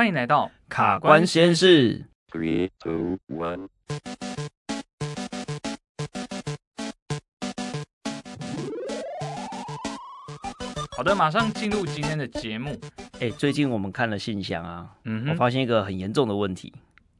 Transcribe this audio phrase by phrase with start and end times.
[0.00, 2.06] 欢迎来到卡关实验室。
[2.32, 3.68] Three, two, one.
[10.96, 12.80] 好的，马上进入今天的节目。
[13.20, 16.72] 哎，最近我们看了信箱啊，嗯，我发现一个很严重的问题。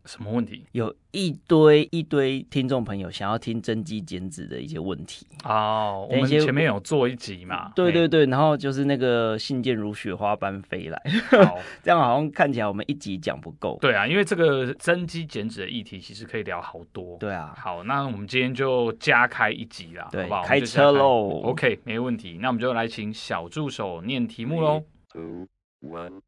[0.05, 0.65] 什么问题？
[0.73, 6.07] 有一堆一堆听众朋友想要听增肌减脂的一些问题哦。
[6.11, 7.71] 我们前面有做一集嘛？
[7.75, 11.03] 对对对，然后就是那个信件如雪花般飞来，
[11.45, 13.79] 好 这样好像看起来我们一集讲不够。
[13.81, 17.17] 对啊，因为这个增肌减脂的议题其实可以聊好多。
[17.19, 20.43] 对啊，好，那我们今天就加开一集啦，对好不好？
[20.43, 21.41] 开车喽。
[21.45, 22.39] OK，没问题。
[22.41, 24.83] 那我们就来请小助手念题目喽。
[25.13, 25.47] Two,
[25.83, 26.21] one.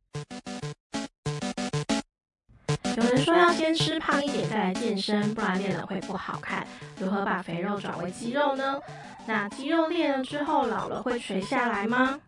[2.97, 6.67] 有人说要先吃胖一点再来健身，不然练了会不好看。
[6.99, 8.79] 如何把肥肉转为肌肉呢？
[9.27, 12.21] 那肌肉练了之后老了会垂下来吗？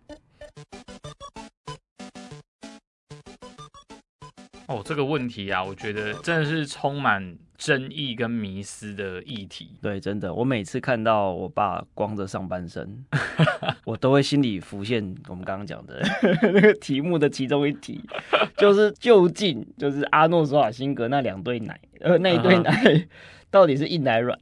[4.67, 9.79] 哦，这个问题啊，我觉得真的是充满争议跟迷思的议题。
[9.83, 13.05] 对，真的，我每次看到我爸光着上半身，
[13.85, 16.01] 我都会心里浮现我们刚刚讲的
[16.53, 18.01] 那个题目的其中一题，
[18.57, 22.71] 就是究竟就是阿诺索瓦辛格那两对奶，呃，那一对奶。
[22.71, 23.07] Uh huh.
[23.51, 24.37] 到底是硬还是软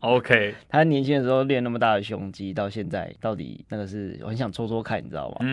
[0.00, 5.36] ？OK， 他年轻的时候练那么大的胸肌，到现在到底那个是我很想戳戳看，你知道吗？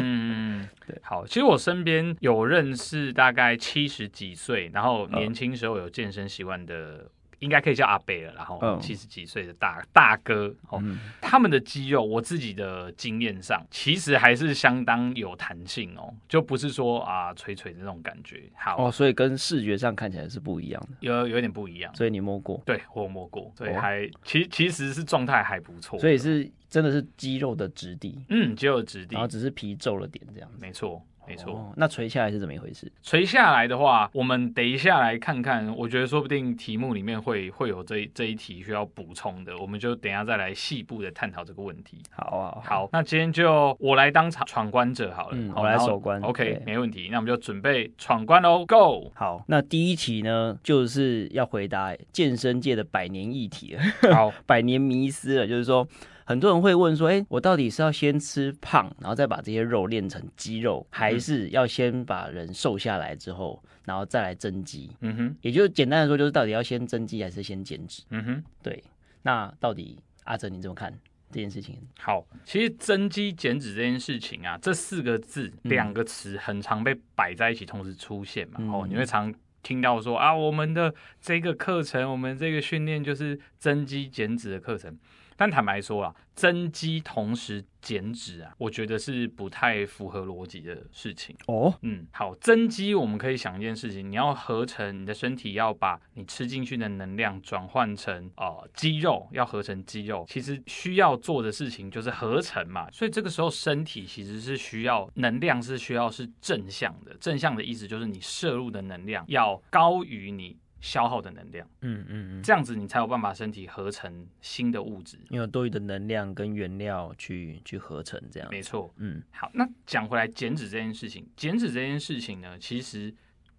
[0.00, 7.06] 嗯，对，好，其实我身边有认识大概七十几岁，然后年轻时候有健身习惯的。
[7.40, 18.42] 应该可以叫阿贝了，然后七十几岁的大大哥哦，嗯、他们的肌肉，我自己的经验上，其实还是相当有弹性哦，就不是说啊垂垂的那种感觉。
[18.56, 21.94] 好哦，所以跟视觉上看起来是不一样的，有有点不一样。
[21.94, 22.62] 所以你摸过？
[22.64, 25.98] 对，我摸过，所以还、哦、其其实是状态还不错。
[25.98, 30.50] 所以是真的是肌肉的质地，嗯，肌肉的质地，然后只是皮皱了点这样。
[30.58, 31.04] 没错。
[31.26, 32.90] 没错、哦，那垂下来是怎么一回事？
[33.02, 35.66] 垂下来的话，我们等一下来看看。
[35.76, 41.98] 我觉得说不定题目里面会会有这这一题需要补充的，我们就等一下再来细部的探讨这个问题。
[42.10, 46.20] 好啊，好，那今天就我来当场闯关者好了，我来守关。
[46.22, 47.08] OK，没问题。
[47.10, 49.10] 那我们就准备闯关喽，Go！
[49.14, 55.86] 好，那第一题呢，就是要回答健身界的百年议题了，好， 百年迷思了，就是说。
[56.26, 68.02] 很多人会问说：“哎，我到底是要先吃胖，然后再把这些肉练成肌肉，还是要先把人瘦下来之后，然后再来增肌？”嗯哼，也就是简单的说，就是到底要先增肌还是先减脂？
[68.10, 68.82] 嗯哼，对。
[69.22, 70.92] 那到底阿哲你怎么看
[71.30, 71.78] 这件事情？
[72.00, 78.56] 好，其实增肌减脂这件事情啊，这四个字两个词很常被摆在一起，同时出现嘛。
[78.58, 79.32] 嗯、哦，你会常
[79.62, 84.96] 听到说啊，我们的这个课程，我们这个训练就是增肌减脂的课程。
[85.36, 91.72] 但坦白说啊，增肌同时减脂啊，我觉得是不太符合逻辑的事情哦。
[91.82, 102.90] 嗯，好，增肌我们可以想一件事情，你要合成你的身体，要把你吃进去的能量转换成呃肌肉，要合成肌肉，其实需要做的事情就是合成嘛。
[102.90, 107.14] 所以这个时候身体其实是需要能量，是需要是正向的。
[107.20, 110.56] 正向的意思就是你摄入的能量要高于你。
[110.86, 118.48] 消耗的能量，嗯嗯嗯，这样子你才有办法身体合成新的物质，你有多余的能量跟原料去去合成，这样。
[118.52, 118.94] 没错。
[118.98, 123.12] 嗯，好，那讲回来减脂这件事情，减脂这件事情呢，其实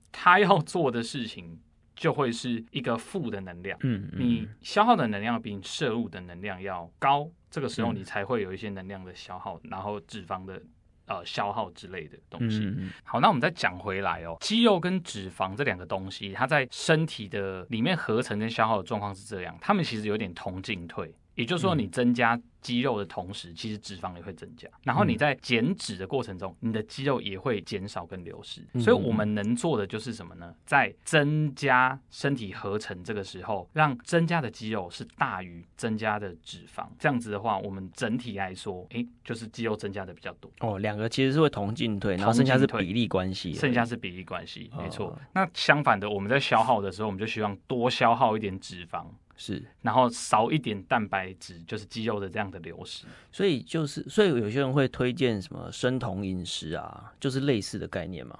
[0.09, 1.59] 他要做的事情
[1.97, 10.61] 就会是一个负的能量，嗯，嗯，你消耗的能量比你摄入的能量要高，这个时候你才会有一些能量的消耗，然后脂肪的。
[11.07, 12.59] 呃，消耗之类的东西。
[12.59, 21.13] 嗯、好，那我们再讲回来哦，肌肉跟脂肪这两个东西，它在身体的里面合成跟消耗的状况是这样，它们其实有点同进退。
[21.38, 24.68] 也就是说，你增加肌肉的同时，其实脂肪也会增加。
[24.84, 28.62] 然后你在减脂的过程中，你的肌肉也会减少跟流失。
[28.80, 30.52] 所以我们能做的就是什么呢？
[30.66, 36.88] 在增加身体合成这个时候，让增加的肌肉是大于增加的脂肪。
[36.98, 40.51] 这样子的话，我们整体来说，诶，就是肌肉增加的比较多。
[40.62, 43.54] 哦，两个其实是会同进退，然后剩下是比例关系。
[43.54, 45.16] 剩下是比例关系，没错。
[45.36, 49.06] 那相反的，我们在消耗的时候，我们就希望多消耗一点脂肪。
[49.38, 53.06] 是，然后少一点蛋白质，就是肌肉的这样的流失。
[53.31, 58.38] 所以就是，所以有些人会推荐什么生酮饮食啊，就是类似的概念嘛。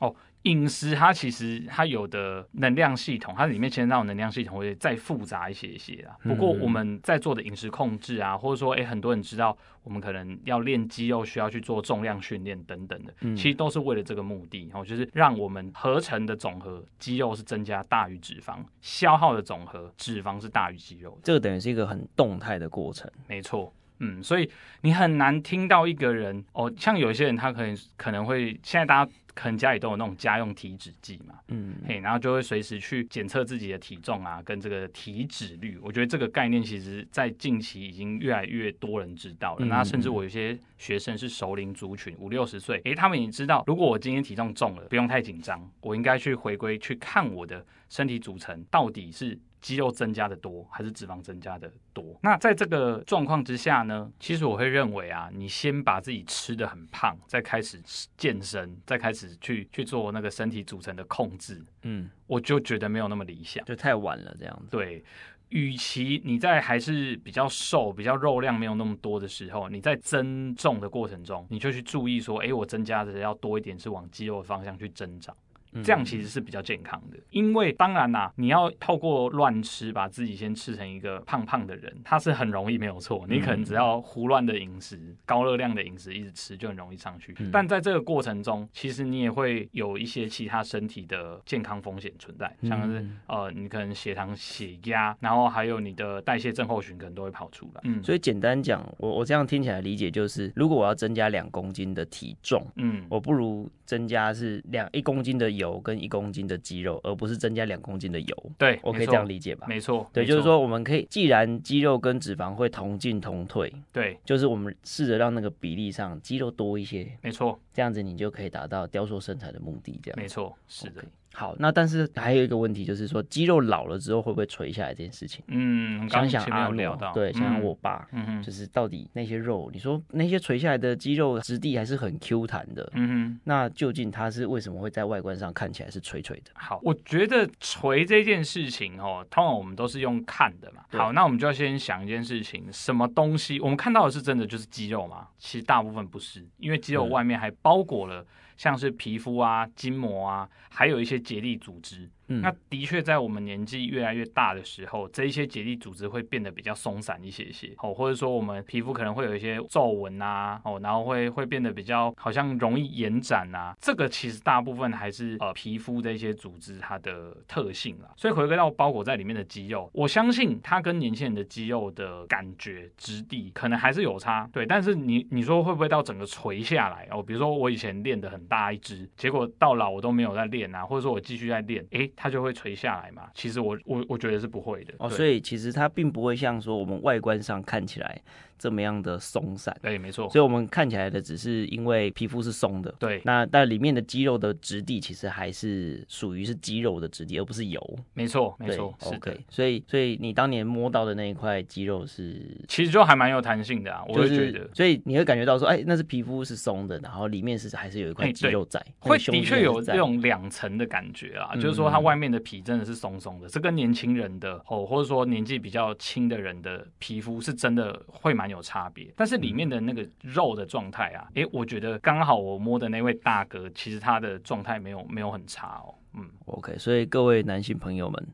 [0.00, 0.16] 哦。
[0.48, 6.16] 饮食它其实它有的能量系统，它里面牵扯到能量系统会再复杂一些一些啊。
[6.22, 21.18] 不过我们在做的饮食控制啊，或者说诶很多人知道我们可能要练肌肉需要去做重量训练等等的，其实都是为了这个目的，然后就是让我们合成的总和肌肉是增加大于脂肪，消耗的总和脂肪是大于肌肉。
[21.22, 23.72] 这个等于是一个很动态的过程，没错。
[24.00, 24.50] 嗯，所以
[24.82, 29.12] 你很难听到一个人哦，像有些人他可能可能会现在大家。
[29.34, 35.78] 可能家里都有那种家用体脂计嘛，嗯，嘿，然后就会随时去检测自己的体重啊，跟这个体脂率。
[35.80, 39.64] 我觉得这个概念其实，在近期已经越来越多人知道了。
[39.64, 49.38] 嗯、那甚至我有些学生是熟龄族群，五六十岁，诶，他们已经知道，如果我今天体重重了，不用太紧张，我应该去回归去看我的身体组成到底是。
[49.60, 52.18] 肌肉增加的多还是脂肪增加的多？
[52.22, 57.80] 那在这个状况之下呢，其实我会认为啊，你先把自己吃的很胖，再开始
[58.16, 64.76] 健身，再开始去去做那个身体组成的控制，嗯，我就觉得没有那么理想，就太晚了这样子。
[64.76, 65.04] 对，
[65.48, 75.36] 与其你在还是比较瘦、比较肉量没有那么多的时候，你在增重的过程中，你就去注意说，哎，我增加的要多一点，是往肌肉的方向去增长。
[75.82, 83.24] 这样其实是比较健康的，因为当然啦，你要透过乱吃把自己先吃成一个胖胖的人，他是很容易没有错。
[83.28, 87.34] 你可能只要胡乱的饮食、高热量的饮食一直吃，就很容易上去。
[87.52, 97.80] 但在这个过程中，其实你也会有一些其他身体的健康风险存在，像是呃，你可能血糖、血压，然后还有你的代谢症候群可能都会跑出来。
[97.84, 108.52] 嗯，所以简单讲，我我这样听起来理解就是，如果我要增加两公斤的体重，嗯，我不如增加是两一公斤的油跟一公斤的肌肉，而不是增加两公斤的油。
[108.56, 109.66] 对，我可以这样理解吧？
[109.68, 117.10] 没错，对，就是说我们可以，既然肌肉跟脂肪会同进同退，对，就是我们试着让那个比例上肌肉多一些。
[117.20, 119.98] 没错，这样子你就可以达到雕塑身材的目的。
[120.02, 121.02] 这样，没错，是的。
[121.02, 121.06] Okay.
[121.34, 125.44] 好，那但是还有一个问题，就是说肌肉老了之后会不会垂下来这件事情？
[125.46, 136.50] 嗯，想想阿诺，对，想想我爸，嗯哼，就是到底那些肉，你说那些垂下来的肌肉质地还是很 Q 弹的，嗯哼，那究竟它是为什么会在外观上看起来是垂垂的？
[136.54, 140.82] 好，我觉得垂这件事情哦，通常我们都是用看的嘛。
[140.90, 145.28] 好，那我们就要先想一件事情，什么东西我们看到的是真的就是肌肉吗？
[145.38, 148.26] 其实大部分不是，因为肌肉外面还包裹了。
[148.58, 152.10] 像是皮肤啊、筋膜啊，还有一些结缔组织。
[152.28, 168.12] 嗯，那的确在我们年纪越来越大的时候，这一些结缔组织会变得比较松散一些些，哦，或者说我们皮肤可能会有一些皱纹啊，哦，然后会会变得比较好像容易延展啊，这个其实大部分还是呃皮肤的一些组织它的特性啊。
[168.16, 174.66] 所以回归到包裹在里面的肌肉，我相信它跟年轻人的肌肉的感觉质地可能还是有差，对。
[174.66, 177.22] 但是你你说会不会到整个垂下来哦？
[177.22, 182.12] 比如说我以前练的很大一只，结果到老我都没有在练啊，或者说我继续在练，诶。
[182.20, 183.30] 它就会垂下来嘛？
[183.32, 188.20] 其实我我我觉得是不会的哦，所以其实它并不会像说我们外观上看起来
[188.58, 189.74] 这么样的松散。
[189.80, 190.28] 对，没错。
[190.30, 192.92] 所以我们看起来的只是因为皮肤是松的。
[192.98, 193.22] 对。
[193.24, 197.98] 那但里面的肌肉的质地其实还是属于是肌肉的质地，而不是油。
[198.14, 198.92] 没错，没错。
[199.00, 199.38] OK。
[199.48, 204.68] 所以所以你当年摸到的那一块肌肉是，其实就还蛮有弹性的啊，我会觉得。
[204.74, 212.38] 所以你会感觉到说，哎，那是皮肤是松的，然后里面是还是有一块肌肉在，会的确有这种两层的感觉啊，就是说它外面的。
[212.48, 219.12] 皮真的是松松的，这跟年轻人的哦，或者说年纪比较轻的人的皮肤是真的会蛮有差别。
[219.16, 225.94] 但是里面的那个肉的状态啊，诶，我觉得刚好我摸的那位大哥，其实他的状态没有没有很差哦。
[226.14, 228.26] 嗯，OK，所以各位男性朋友们，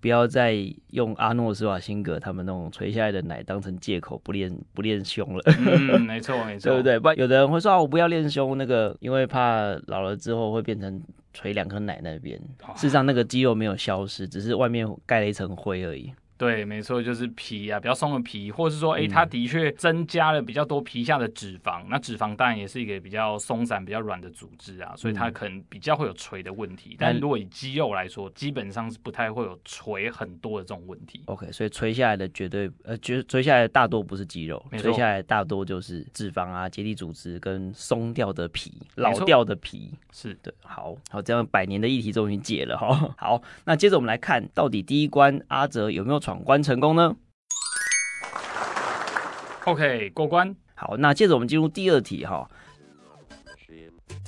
[0.00, 0.54] 不要再
[0.90, 5.42] 用阿诺斯瓦辛格他们那种垂下来的奶当成借口不练不练胸了。
[5.58, 6.98] 嗯， 没错没错，对不对？
[6.98, 11.02] 不然有的人会说啊，我不要练胸，那个因为怕老了之后会变成。
[11.36, 12.38] 垂两颗奶那边，
[12.76, 16.12] 事实上那个肌肉没有消失，只是外面盖了一层灰而已。
[16.44, 21.82] 对，没错，就是皮啊，比较松的皮，或者是说，哎、欸，它的确增加了比较多皮下的脂肪。
[21.84, 26.90] 嗯、那脂肪当然也是一个比较松散、比较软的组织啊，所以它可能比较会有垂的问题。
[26.90, 31.22] 嗯、但如果以肌肉来说，基本上是不太会有垂很多的这种问题。
[31.24, 39.90] OK，所以垂下来的绝对呃，绝垂下来的大多不是肌肉，垂下来的大多就是脂肪啊、结缔组织跟松掉的皮、老掉的皮。
[40.12, 43.14] 是的，好好，这样百年的议题终于解了哈。
[43.16, 47.14] 好，那接着我们来看到底第一关阿哲有没有闯关成功呢
[49.66, 50.56] ？OK，过关。
[50.74, 52.48] 好，那接着我们进入第二题哈。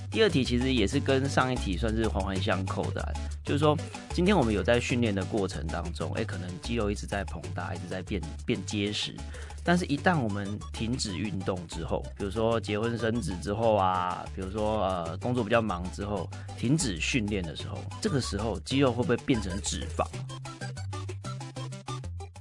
[0.08, 3.12] 第二题其实也是跟上一题算是环环相扣的，
[3.44, 3.76] 就是说，
[4.14, 9.14] 今天我们有在训练的过程当中，哎，可能肌肉一直在膨大，一直在变变结实，
[9.62, 20.06] 但是一旦我们停止运动之后，比如说结婚生子之后啊，比如说呃工作比较忙之后，停止训练的时候，这个时候肌肉会不会变成脂肪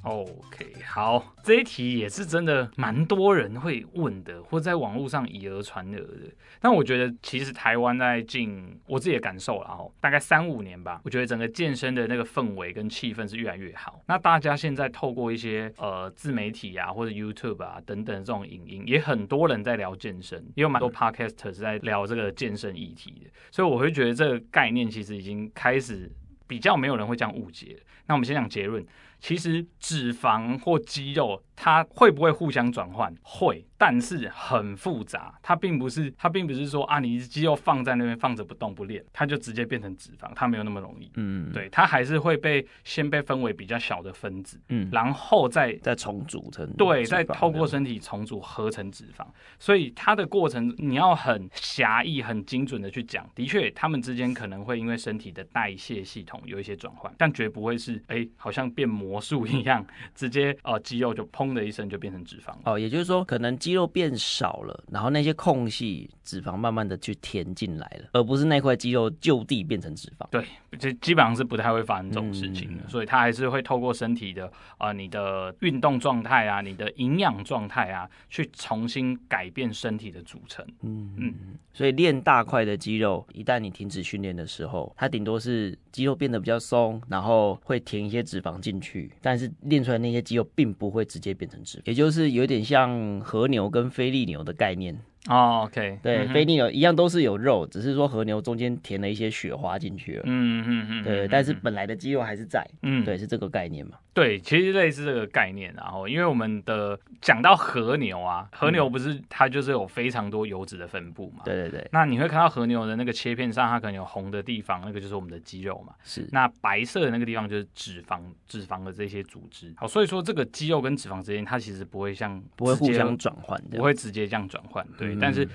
[0.05, 0.73] ？OK。
[0.85, 6.31] 好，这一题也是真的蛮多人会问的，或在网络上以讹传讹的。
[6.61, 14.01] 但我觉得，其实台湾在近我自己的感受啦，哦，大概三五年吧，我觉得整个健身的那个氛围跟气氛是越来越好。
[14.07, 23.29] 那大家现在透过一些呃自媒体啊，或者 YouTube 啊等等这种影音，也很多人在聊健身，也有蛮多 Podcaster 是在聊这个健身议题的。
[23.51, 26.09] 所以我会觉得这个概念其实已经开始
[26.47, 27.77] 比较没有人会这样误解。
[28.07, 28.85] 那我们先讲结论，
[29.27, 33.13] 其实脂肪或肌肉它会不会互相转换？
[33.21, 33.65] 会。
[33.77, 41.11] 但是很复杂，它并不是，它并不是说啊，你肌肉放在那边放着不动不练，它就直接变成脂肪，它没有那么容易。
[41.15, 49.27] 嗯，对，它还是会被先被分为比较小的分子，嗯，然后再再重组成，对，再透过身体重组合成脂肪。
[49.59, 53.29] 所以它的过程你要很狭义、很精准的去讲。
[53.35, 59.85] 的确，它们之间可能会因为身体的代谢系统有一些转换，但绝不会是哎、欸，好像变魔术一样，
[60.15, 62.53] 直接呃肌肉就砰砰的一声就变成脂肪。
[62.63, 70.27] 哦，也就是说，可能肌肉变少了，然后那些空隙脂肪慢慢的去填进来了，而不是那块肌肉就地变成脂肪。
[70.29, 70.43] 对，
[70.77, 80.65] 这基本上是不太会发生这种事情的，嗯、所以它还是会透过身体的啊、呃，你的运动状态啊，你的营养状态啊，去重新改变身体的组成。
[80.81, 81.33] 嗯嗯，
[81.71, 94.99] 所以练大块的肌肉，一旦你停止训练的时候，它顶多是肌肉变得比较松，然后会填一些脂肪进去，但是练出来那些肌肉并不会直接变成脂肪，也就是有点像和牛跟菲力牛的概念。
[95.27, 100.23] 哦、oh，OK，对，非利牛一样都是有肉，只是说和牛中间填了一些雪花进去了。
[100.25, 102.63] 嗯嗯嗯，对，但是本来的肌肉还是在。
[102.83, 103.97] 嗯，对，是这个概念嘛？
[104.13, 105.73] 对，其实类似这个概念。
[105.75, 111.41] 然后，因为我们的讲到和牛啊，和牛不是它就是有非常多油脂的分布嘛？
[111.43, 111.89] 对对对。
[111.91, 115.93] 那你会看到和牛的那个切片上，它可能有红的地方，那个就是我们的肌肉嘛。
[116.03, 116.27] 是。
[116.31, 119.73] 那白色的那个地方就是脂肪，脂肪的这些组织。
[119.75, 124.85] 好，所以说这个肌肉跟脂肪之间，它其实不会像不会互相转换，不会直接这样转换。
[124.97, 125.47] 对，嗯、但是。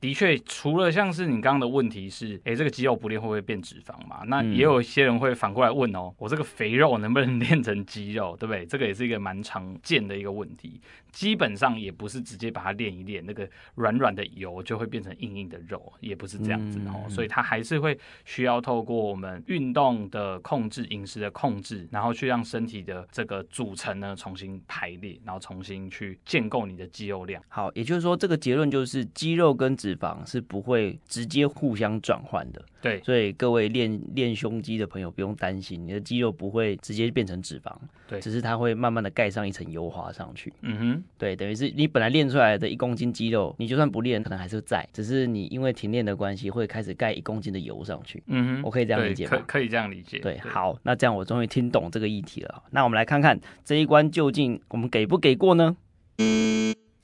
[0.00, 4.22] 的确，除了像是你刚刚的问题是，哎，这个肌肉不练会不会变脂肪嘛？
[4.26, 8.66] 那也有一些人会反过来问哦，我这个肥肉能不能 练成肌肉，对不对？
[8.66, 10.78] 这个也是一个蛮常见的一个问题。
[11.14, 17.08] 基本上也不是直接把它练一练，那个软软的油就会变成硬硬的肉，也不是这样子哦。
[17.08, 27.42] 所以它还是会需要透过我们运动的控制、饮食的控制，然后去让身体的这个组成呢重新排列，然后重新去建构你的肌肉量。
[27.48, 32.60] 好，也就是说，这个结论就是肌肉跟脂肪是不会直接互相转换的。
[32.82, 37.74] 对，所以各位练练胸肌的朋友不用担心，你的肌肉不会直接变成脂肪，
[38.06, 40.52] 对，只是它会慢慢的盖上一层油滑上去。
[40.60, 48.22] 嗯哼，对，等于是你本来练出来的一公斤肌肉，你就算不练，可能还是在，只是你因为停练的关系，会开始盖一公斤的油上去。
[48.26, 49.30] 嗯哼，我可以这样理解吗？
[49.30, 50.18] 可可以这样理解。
[50.18, 52.62] 对，对好，那这样我终于听懂这个议题了。
[52.70, 55.76] 那我们来看看这一关究竟我们给不给过呢？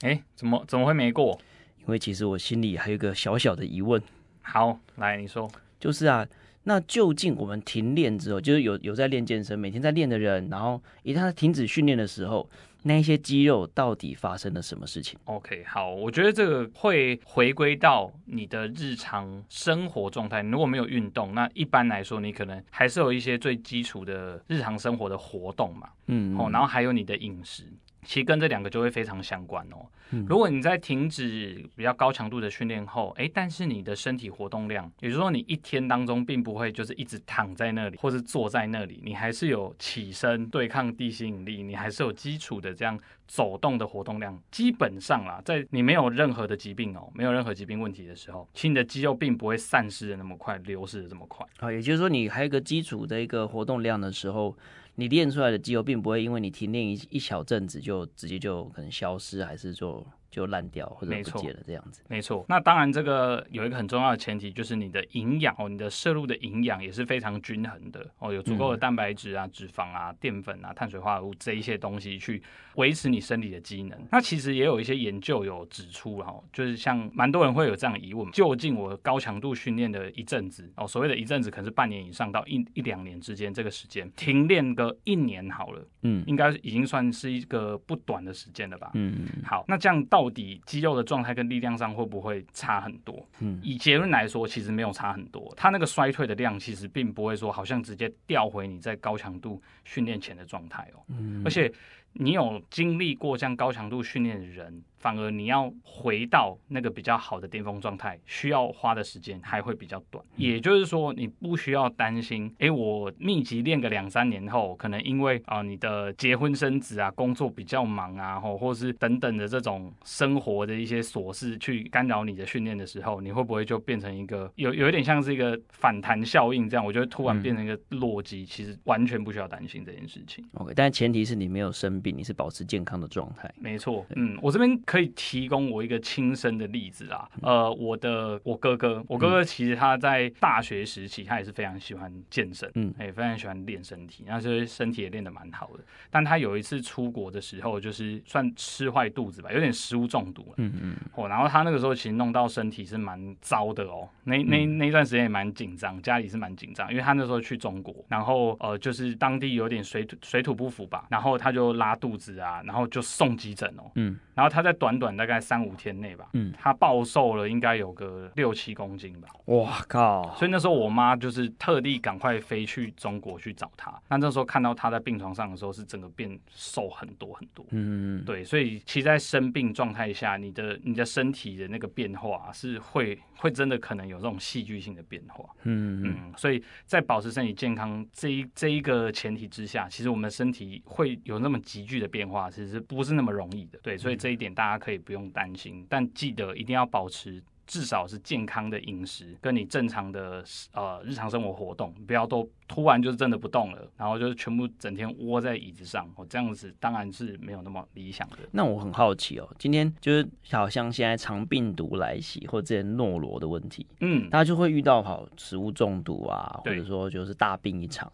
[0.03, 1.39] 哎，怎么怎么会没过？
[1.79, 4.03] 因为其实我心里还有一个小小的疑问。
[4.43, 6.27] 好，来你说，就是啊。
[6.65, 12.49] 那究竟我们停练之后，就是有有在练健身，每天在练的人，然后一旦他停止训练的时候，
[12.83, 20.43] 那一些肌肉到底发生了什么事情？OK，好，我觉得这个会回归到你的日常生活状态。
[20.43, 27.65] 如果没有运动，那一般来说，你可能还是有一些最基础的日常生活的活动嘛，嗯，哦，然后还有你的饮食。
[28.03, 29.87] 其实跟这两个就会非常相关哦。
[30.27, 44.37] 如果你在停止比较高强度的训练后，哎，但是你的身体活动量，也就是说你一天当中并不会就是一直躺在那里或是坐在那里，你还是有起身对抗地心引力，你还是有基础的这样走动的活动量。
[44.51, 51.47] 基本上啦，在你没有任何的疾病哦，没有任何疾病问题的时候，其实你的肌肉并不会散失的那么快，流失的这么快。
[51.61, 54.57] 啊，也就是说你还有一个基础的一个活动量的时候。
[55.01, 62.03] 你练出来的肌肉并不会因为你停练一一小阵子就直接就可能消失，还是说就烂掉或者不见了这样子。
[62.09, 72.41] 没错，那当然这个有一个很重要的前提，就是你的营养哦，你的摄入的营养也是非常均衡的哦，有足够的蛋白质啊、脂肪啊、淀粉啊、碳水化合物这一些东西去
[72.77, 73.99] 维持你身体的机能。
[74.13, 88.93] 那其实也有一些研究有指出哈，就是像蛮多人会有这样的疑问，究竟我高强度训练的一阵子哦，所谓的一阵子可能是半年以上到一一两年之间这个时间，停练个一年好了，嗯，应该已经算是一个不短的时间了吧？
[88.95, 90.20] 嗯，好，那这样到。
[90.21, 93.27] 到底肌肉的状态跟力量上会不会差很多？
[93.39, 95.51] 嗯，以结论来说，其实没有差很多。
[95.57, 101.01] 它那个衰退的量其实并不会说好像直接调回你在高强度训练前的状态哦。
[101.09, 101.73] 嗯，而且
[102.13, 110.25] 你有经历过这样高强度训练的人，反而你要回到那个比较好的巅峰状态，需要花的时间还会比较短。
[110.37, 126.85] 也就是说，你不需要担心，哎，我密集练个两三年后，可能因为啊、呃、你的结婚生子啊，工作比较忙啊，或或是等等的这种生活的一些琐事去干扰你的训练的时候，你会不会就变成一个有有一点像是一个反弹效应这样？
[126.85, 130.45] 我觉得突然变成一个弱鸡，其实完全不需要担心这件事情。
[130.55, 133.51] OK，但前提是你没有生病，你是保持健康的状态。
[133.59, 145.85] 没错，嗯，我这边可以提供我一个亲身的例子啊，呃，我的我哥哥，我哥哥其实他在大学时期，他也是非常喜欢健身，嗯，也非常喜欢练身体，然后就是身体也练得蛮好的。
[146.11, 170.35] 但他有一次出国的时候，就是算吃坏肚子吧，有点食物中毒了，嗯嗯，哦，然后他那个时候其实弄到身体是蛮糟的哦，那那那段时间也蛮紧张，家里是蛮紧张，因为他那时候去中国，然后呃，就是当地有点水土水土不服吧，然后他就拉肚子啊，然后就送急诊哦，嗯，然后他在短短大概三五天内吧，嗯，他暴瘦了应该有个六七公斤吧，哇靠！
[170.37, 197.43] 所以那时候我妈就是特地赶快飞去中国去找他，那那时候看到他在病床上的时候，是整个变瘦很多很多，嗯，对，所以其实，在生病状态下，你的你的身体的那个变化是会会真的可能有这种戏剧性的变化，嗯嗯，所以在保持身体健康这一这一个前提之下，其实我们的身体会有那么急剧的变化，其实不是那么容易的，对，所以这这一点大家可以不用担心，但记得一定要保持。
[197.71, 208.39] 至少是健康的饮食，跟你正常的呃日常生活活动，不要都突然就是真的不动了，然后就是全部整天窝在椅子上，我这样子当然是没有那么理想的。
[208.51, 218.13] 那我很好奇哦，今天就是好像现在肠病毒来袭，或者这些诺罗的问题，嗯，大家就会遇到好食物中毒啊，或者说就是大病一场。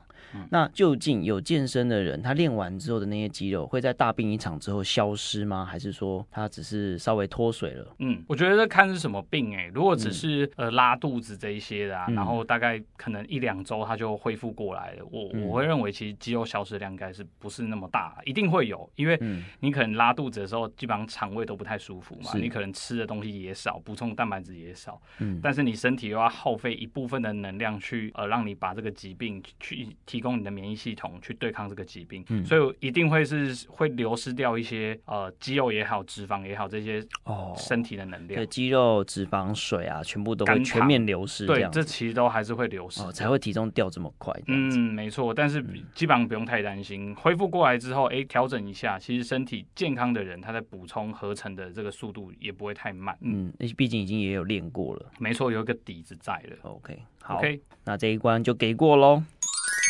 [0.50, 5.64] 那究竟有健身的人，他练完之后的那些肌肉会在大病一场之后消失吗？
[5.64, 7.94] 还是说他只是稍微脱水了？
[8.00, 9.70] 嗯，我觉得这看是什么病哎、欸。
[9.74, 15.04] 如果只是、嗯、呃拉肚子这一些的啊，然后大概可能一两周它就恢复过来了。
[15.10, 19.18] 我我会认为其实肌肉消失量应该是不是那么大，一定会有，因为
[19.60, 38.40] 你可能拉肚子的时候基本上肠胃都不太舒服嘛，你可能吃的东西也少，补充蛋白质也少，嗯，但是你身体又要耗费一部分的能量去呃让你把这个疾病去提供你的免疫系统去对抗这个疾病，嗯、所以一定会是会流失掉一些呃肌肉也好、脂肪也好这些哦身体的能量。
[38.40, 41.46] 对，肌肉、脂肪、水啊，全部都会全面流失。
[41.46, 44.32] 对，这其实都还是会流失，哦，才会体重掉这么快。
[44.46, 45.32] 嗯，没错。
[45.32, 45.62] 但是
[45.94, 53.16] 基本上不用太担心，恢复过来之后，哎，调整一下，其实身体健康的人，他在补充合成的这个速度也不会太慢。
[53.20, 55.06] 嗯，毕竟已经也有练过了。
[55.18, 56.56] 没错，有一个底子在了。
[56.62, 57.60] OK，好，okay.
[57.84, 59.22] 那这一关就给过喽。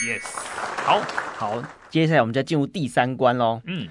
[0.07, 0.23] Yes，
[0.85, 1.01] 好，
[1.39, 3.63] 好，接下来我们就要进入第三关喽。
[3.65, 3.89] 嗯，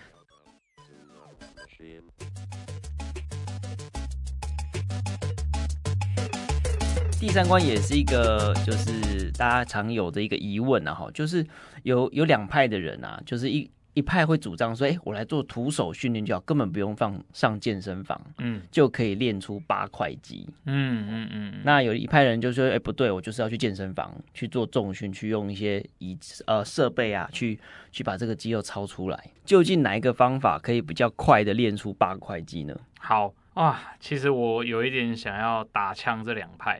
[7.25, 11.43] 第三关也是一个，就是大家常有的一个疑问啊，哈，就是
[11.81, 13.67] 有有两派的人啊，就是一。
[13.95, 20.45] 一派会主张说：“哎、欸，我来做徒手训练就好，根本不用放上健身房，嗯，就可以练出八块肌。
[20.65, 21.61] 嗯”嗯嗯嗯。
[21.63, 27.57] 那有一派人就说：“哎、欸，不对，我就是要去健身房去做重训，去用一些仪呃设备啊，去
[27.89, 29.31] 去把这个肌肉操出来。
[29.45, 33.33] 究竟哪一个方法可以比较快的练出八块肌呢？”好。
[33.55, 36.77] 啊，其实我有一点想要打枪这两派，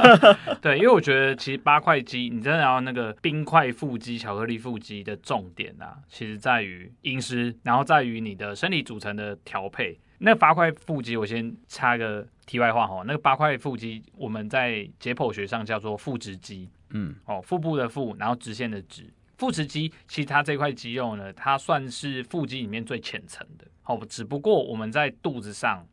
[0.62, 10.00] 对，因为我觉得其实八块肌，你真的要那个冰块腹肌、巧克力腹肌的重点啊，其实在于饮食，然后在于你的身体组成的调配。
[10.18, 25.86] 那八块腹肌，我先插个题外话哈，那个八块腹肌我们在解剖学上叫做腹直肌，嗯，哦，腹部的腹，然后直线的直，腹直肌，其实它这块肌肉呢，它算是腹肌里面最浅层的，哦，只不过我们在肚子上。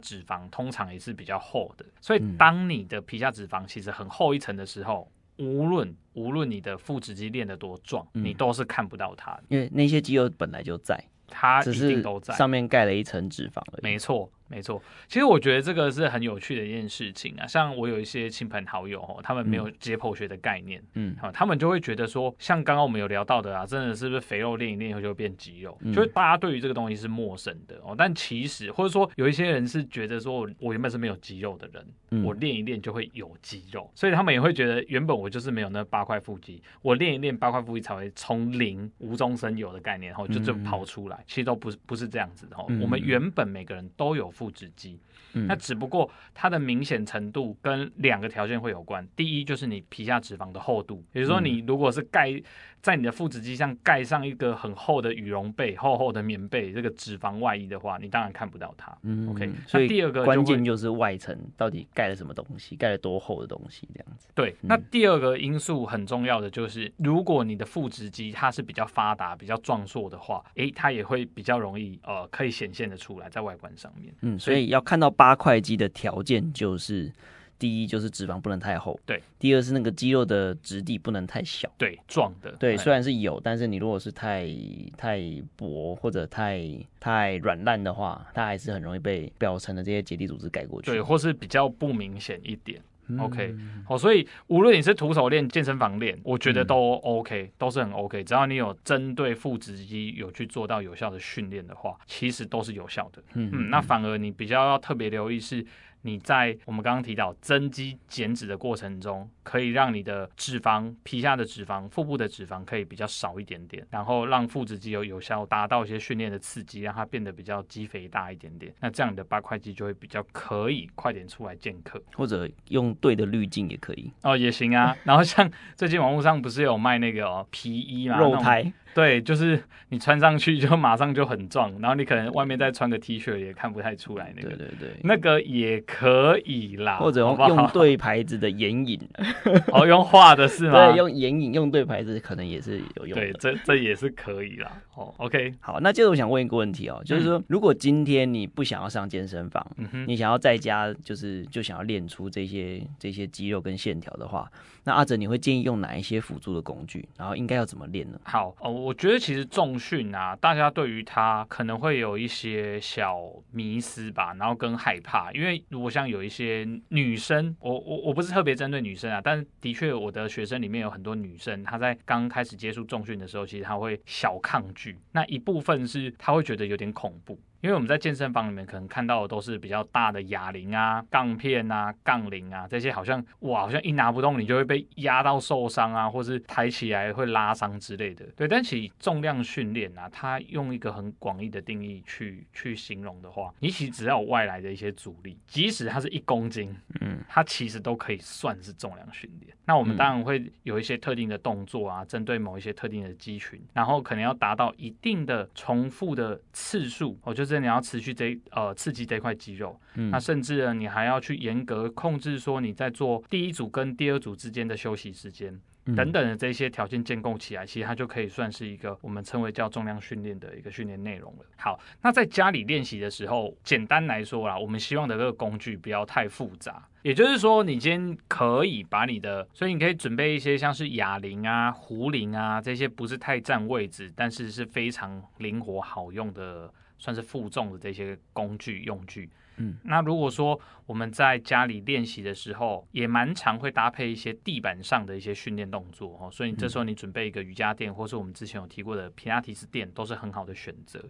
[0.00, 13.82] 脂肪通常也是比较厚的，所以当你的皮下脂肪其实很厚一层的时候，无论无论你的腹直肌练得多壮，你都是看不到它的，因为那些肌肉本来就在，它一定都在，上面盖了一层脂肪而已。
[13.82, 14.30] 没错。
[14.48, 17.46] 没错，其实我觉得这个是很有趣的一件事情啊。
[17.46, 25.76] 像我有一些亲朋好友哦，他们没有解剖学的概念，嗯，他们就会觉得说，像刚刚我们有聊到的啊，真的是不是肥肉练一练以后就会变肌肉？
[25.80, 27.94] 嗯，就是大家对于这个东西是陌生的哦。
[27.96, 41.18] 但其实或者说有一些人是觉得说，我原本是没有肌肉的人，嗯，我练一练就会有肌肉，所以他们也会觉得原本我就是没有那八块腹肌，我练一练八块腹肌才会从零无中生有的概念，然后就就跑出来。
[41.26, 42.64] 其实都不是不是这样子的哦。
[42.80, 44.98] 我们原本每个人都有复制机。
[45.34, 49.06] 嗯、那只不过它的明显程度跟两个条件会有关。
[49.14, 52.40] 第一就是你皮下脂肪的厚度，比如说你如果是盖
[52.80, 58.96] 在你的腹直肌上盖上一个很厚的羽绒被、厚厚的棉被，这个脂肪外衣的话，你当然看不到它。
[59.02, 59.50] 嗯，OK。
[59.66, 64.28] 所以第二个关键就是外层到底盖了什么东西，盖了多厚的东西，这样子。
[64.34, 74.14] 对，那第二个因素很重要的就是，如果你的腹直肌它是比较发达、比较壮硕的话，诶，它也会比较容易呃，可以显现的出来在外观上面。
[74.20, 77.12] 嗯，所以要看到八块肌的条件就是。
[77.58, 79.18] 第一就是脂肪不能太厚，对。
[79.38, 82.52] 第二是那个肌肉的质地不能太小，对，壮的。
[82.58, 84.46] 对，虽然是有，但是你如果是太
[84.94, 85.18] 太
[85.56, 86.62] 薄或者太
[87.00, 90.90] 太软烂的话，它还是很容易被表层的这些结缔组织盖过去。
[90.90, 92.78] 对，或是比较不明显一点。
[93.08, 98.24] 嗯、OK，好，所以无论你是徒手练、健身房练，我觉得都 OK，、嗯、都是很 OK。
[98.24, 103.22] 只要你有针对腹直肌有去做到有效的训练的话，其实都是有效的。
[103.34, 105.64] 嗯嗯，那反而你比较要特别留意是。
[106.02, 118.72] 你在我们刚刚提到增肌减脂的过程中，可以让你的脂肪、皮下的脂肪、腹部的脂肪可以比较少一点点，然后让腹直肌有有效达到一些训练的刺激，让它变得比较肌肥大一点点。
[118.80, 124.96] 那这样你的八块肌就会比较可以快点出来见客，或者用对的滤镜也可以哦，也行啊。
[125.04, 128.72] 然后像 最近网络上不是有卖那个、哦、皮衣嘛，肉胎。
[128.96, 134.48] 对，就是你穿上去就马上就很壮，然后你可能外面再穿个 T 恤也看不太出来那个。
[134.48, 138.98] 对对对，那个也可以啦，或者用用对牌子的眼影，
[139.70, 140.86] 哦，用画的是 吗？
[140.86, 143.26] 对，用眼影用对牌子可能也是有用的。
[143.26, 144.72] 对，这这也是可以啦。
[144.94, 154.50] 哦， OK，好，那接着我想问一个问题哦，就是说，如果今天你不想要上健身房，嗯、你想要在家，就是就想要练出这些这些肌肉跟线条的话，
[154.84, 157.06] 那阿哲你会建议用哪一些辅助的工具？
[157.18, 158.18] 然后应该要怎么练呢？
[158.24, 163.18] 好，哦，我觉得其实重训啊，大家对于它可能会有一些小
[163.50, 174.96] 迷思吧，然后跟害怕，因为如果像有一些女生，我我我不是特别针对女生啊，但的确我的学生里面有很多女生，她在刚开始接触重训的时候，其实她会小抗拒。
[175.10, 177.36] 那一部分是她会觉得有点恐怖。
[177.62, 188.24] 因为我们在健身房里面可能看到的都是比较大的哑铃啊、杠片啊、杠铃啊这些，好像哇，好像一拿不动你就会被压到受伤啊，或是抬起来会拉伤之类的。
[188.36, 199.56] 对，但其实重量训练啊，它用一个很广义的定义去去形容的话，你其实只要有外来的一些阻力，即使它是一公斤，嗯，它其实都可以算是重量训练。
[199.64, 207.45] 那我们当然会有一些特定的动作啊，针对某一些特定的肌群，然后可能要达到一定的重复的次数，我就是。
[207.60, 221.44] 你要持续这呃刺激这块肌肉，嗯，那甚至呢，你还要去严格控制说你在做第一组跟第二组之间的休息时间，嗯，等等的这些条件建构起来，其实它就可以算是一个我们称为叫重量训练的一个训练内容了。
[221.56, 236.72] 好，那在家里练习的时候，简单来说啦，我们希望的这个工具不要太复杂，也就是说，你今天可以把你的，所以你可以准备一些像是哑铃啊、壶铃啊这些不是太占位置，但是是非常灵活好用的。
[236.98, 239.28] 算是负重的这些工具用具，
[239.58, 251.02] 嗯，那如果说我们在家里练习的时候，也蛮常会搭配一些地板上的一些训练动作哦，所以这时候你准备一个瑜伽垫，或是我们之前有提过的皮拉提斯垫，都是很好的选择。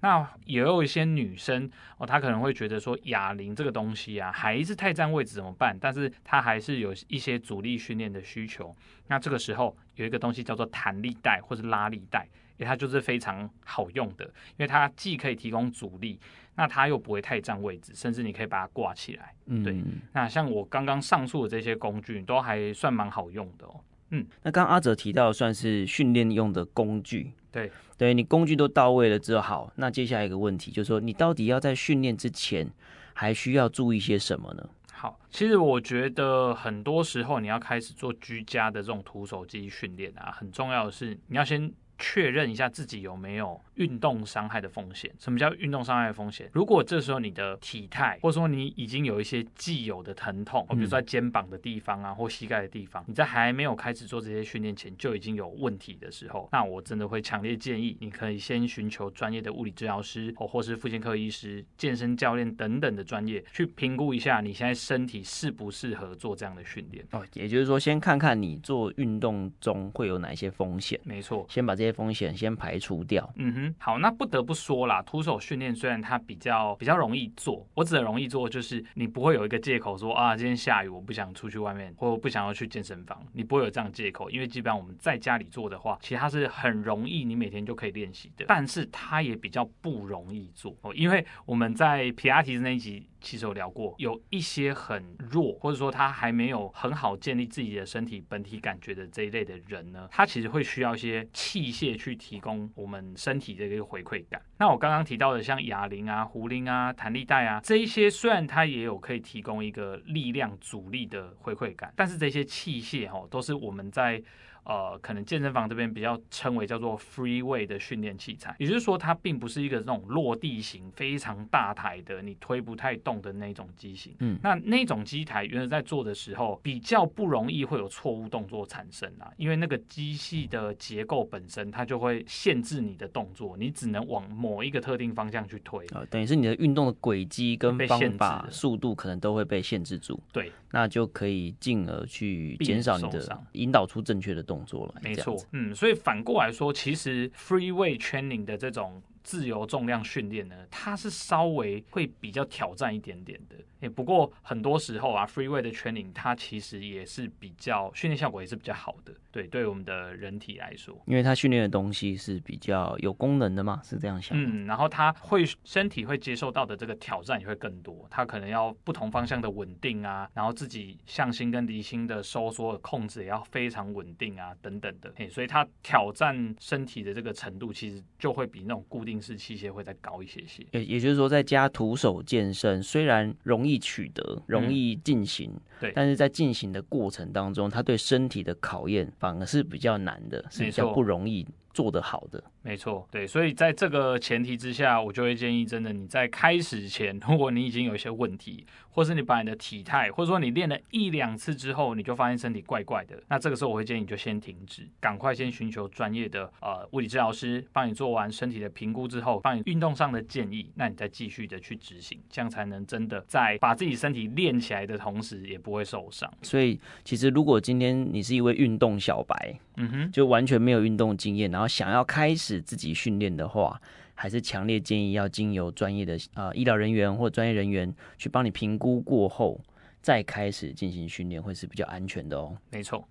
[0.00, 5.76] 那也有一些女生哦，她可能会觉得说哑铃这个东西啊，还是太占位置怎么办？
[5.80, 8.74] 但是她还是有一些阻力训练的需求。
[9.08, 12.28] 那这个时候有一个东西叫做弹力带或是拉力带。
[12.56, 16.18] 因为它就是非常好用的，因为它既可以提供阻力，
[16.54, 19.34] 那它又不会太占位置，甚至你可以把它挂起来。
[19.46, 19.82] 嗯，对。
[20.12, 23.80] 那像我刚刚上述的这些工具，都还算蛮好用的哦。
[24.10, 32.70] 嗯，那刚刚阿哲提到算是训练用的工具，对，对你工具都到位了之后，好，那接下来一个问题就是说，你到底要在训练之前
[33.14, 34.68] 还需要注意些什么呢？
[34.92, 41.72] 好，其实我觉得很多时候你要开始做居家的这种徒手肌训练啊，很重要的是你要先。
[41.98, 45.10] 确认一下自己有没有运动伤害的风险。
[45.18, 46.48] 什么叫运动伤害的风险？
[46.52, 67.04] 如果这时候你的体态，或者说你已经有一些既有的疼痛，比如说在肩膀的地方啊，或膝盖的地方，你在还没有开始做这些训练前就已经有问题的时候，那我真的会强烈建议你可以先寻求专业的物理治疗师，或或是复健科医师、健身教练等等的专业去评估一下你现在身体适不适合做这样的训练。
[67.12, 70.98] 哦，也就是说，先看看你做运动中会有哪些风险。
[71.04, 93.06] 没错，先把这些风险先排除掉，嗯哼，好，那不得不说啦，徒手训练虽然它比较比较容易做，我指的容易做就是你不会有一个借口说啊，今天下雨我不想出去外面，或不想要去健身房，你不会有这样借口，因为基本上我们在家里做的话，其实它是很容易，你每天就可以练习的，但是它也比较不容易做哦，因为我们在皮亚提斯那一集。
[93.24, 104.40] 其实有聊过，有一些很弱，或者说他还没有很好建立自己的身体本体感觉的这一类的人呢，他其实会需要一些器械去提供我们身体的一个回馈感。
[104.58, 114.22] 那我刚刚提到的像哑铃啊、壶铃啊、弹力带啊这一些，虽然它也有可以提供一个力量阻力的回馈感，但是这些器械哦，都是我们在。
[114.64, 124.14] 呃，可能健身房这边比较称为叫做 free weight 的训练器材，也就是说，它并不是一个那种落地型非常大台的，你推不太动的那种机型。
[124.20, 135.86] 嗯，那那种机台原来在做的时候比较不容易会有错误动作产生啊，因为那个机器的结构本身它就会限制你的动作，你只能往某一个特定方向去推。
[135.88, 140.18] 呃，等于是你的运动的轨迹跟方法、速度可能都会被限制住。
[140.32, 144.53] 对，那就可以进而去减少你的引导出正确的动作。
[144.54, 153.56] 动作了，没错，嗯，所以反过来说，其实 free way training 的这种自由重量训练呢，它是稍微会比较挑战一点点的。
[153.80, 159.12] 也不过很多时候啊，free weight 的 training 它其实也是比较训练效果也是比较好的。
[159.30, 164.38] 对，对我们的人体来说，因为它训练的东西是比较有功能的嘛，是这样想。
[164.40, 175.12] 嗯，然后它会身体会接受到的这个挑战也会更多，它可能要不同方向的稳定啊，然后自己向心跟离心的收缩的控制也要非常稳定啊，等等的。
[175.16, 180.66] 嘿，所以它挑战身体的这个程度，其实就会比那种固定式器械会再高一些些。
[180.72, 183.74] 也也就是说，在家徒手健身虽然容易。
[183.84, 192.42] 取得容易进行，嗯，对，但是在进行的过程当中，它对身体的考验反而是比较难的，是比较不容易做得好的。
[192.62, 216.32] 没错，对，所以在这个前提之下，我就会建议，真的你在开始前， 如果你已经有一些问题，或是你把你的体态，或者说你练了一两次之后，你就发现身体怪怪的，那这个时候我会建议你就先停止，赶快先寻求专业的呃物理治疗师，帮你做完身体的评估之后，帮你运动上的建议，那你再继续的去执行，这样才能真的在把自己身体练起来的同时，也不会受伤。
[216.40, 222.60] 所以其实如果今天你是一位运动小白，嗯哼，就完全没有运动经验，然后想要开始。
[222.60, 223.80] 自己训练的话，
[224.14, 229.60] 还是强烈建议要经由专业的啊、呃、医疗人员或专业人员去帮你评估过后，
[230.00, 232.56] 再开始进行训练，会是比较安全的哦。
[232.70, 233.08] 没错。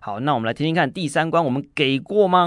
[0.00, 2.46] 好，那我们来听听看第三关，我们给过吗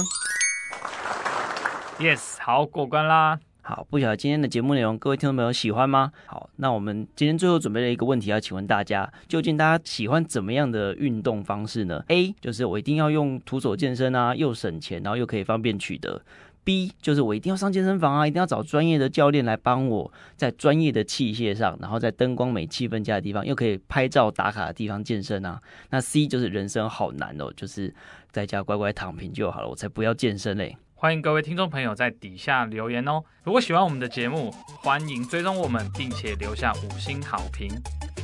[2.00, 3.40] ？Yes，好，过关啦。
[3.74, 6.12] 好，不晓得今天的节目内容，各位听众朋友喜欢吗？
[6.26, 16.22] 好，那我们今天最后准备了一个问题要请问大家，究竟大家喜欢怎么样的运动方式呢？A 就是我一定要用徒手健身啊，又省钱，然后又可以方便取得。
[16.66, 25.62] B 就是我一定要上健身房啊，一定要找专业的教练来帮我，在专业的器械上，然后在灯光美、气氛佳的地方，又可以拍照打卡的地方健身啊。
[25.92, 27.96] 那 C 就是人生好难哦，就是
[28.32, 30.76] 在家乖乖躺平就好了，我才不要健身嘞。
[31.02, 33.24] 欢迎各位听众朋友在底下留言哦！
[33.44, 37.72] 如果喜欢我们的节目，欢迎追踪我们，并且留下五星好评。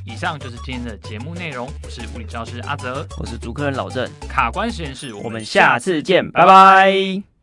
[0.05, 1.67] 以上就是今天的节目内容。
[1.81, 7.36] 我是物理教师阿泽，我是主科人老郑，卡关实验室，我们下次见，拜拜。